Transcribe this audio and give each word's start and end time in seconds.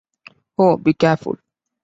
Oh, 0.57 0.77
be 0.77 0.93
careful. 0.95 1.37